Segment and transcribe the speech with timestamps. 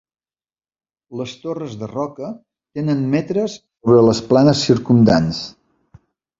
[1.19, 2.31] Les torres de roca
[2.79, 5.47] tenen metres sobre les planes circumdants.